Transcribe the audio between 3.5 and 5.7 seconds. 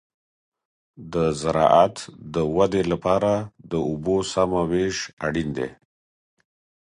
د اوبو سمه وېش اړین دی.